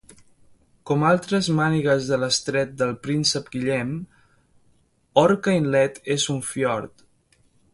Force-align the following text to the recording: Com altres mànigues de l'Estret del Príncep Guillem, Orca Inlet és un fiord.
Com 0.89 1.03
altres 1.09 1.49
mànigues 1.59 2.07
de 2.13 2.17
l'Estret 2.21 2.73
del 2.79 2.95
Príncep 3.05 3.53
Guillem, 3.57 3.93
Orca 5.27 5.55
Inlet 5.59 6.01
és 6.17 6.27
un 6.37 6.45
fiord. 6.49 7.07